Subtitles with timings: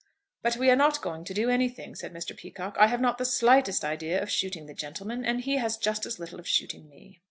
[0.41, 2.35] "But we are not going to do anything," said Mr.
[2.35, 2.75] Peacocke.
[2.79, 6.17] "I have not the slightest idea of shooting the gentleman; and he has just as
[6.17, 7.19] little of shooting me."